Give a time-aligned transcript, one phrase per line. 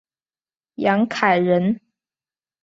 [0.77, 1.79] 杨凯人。